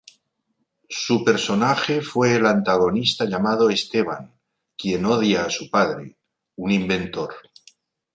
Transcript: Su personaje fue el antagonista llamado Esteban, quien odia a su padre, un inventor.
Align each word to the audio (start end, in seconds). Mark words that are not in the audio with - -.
Su 0.89 1.23
personaje 1.23 2.01
fue 2.01 2.33
el 2.35 2.47
antagonista 2.47 3.25
llamado 3.25 3.69
Esteban, 3.69 4.33
quien 4.75 5.05
odia 5.05 5.45
a 5.45 5.51
su 5.51 5.69
padre, 5.69 6.17
un 6.55 6.71
inventor. 6.71 7.35